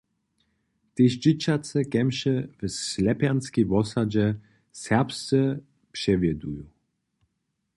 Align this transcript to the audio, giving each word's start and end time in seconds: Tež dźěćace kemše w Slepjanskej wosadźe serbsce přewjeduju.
Tež 0.95 1.13
dźěćace 1.23 1.79
kemše 1.93 2.35
w 2.57 2.61
Slepjanskej 2.89 3.65
wosadźe 3.71 4.25
serbsce 4.83 5.39
přewjeduju. 5.93 6.63